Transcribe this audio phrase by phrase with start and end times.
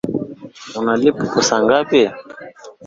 [0.79, 2.01] Unalipwa pesa ngapi?